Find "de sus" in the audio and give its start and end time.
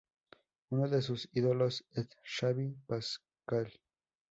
0.89-1.29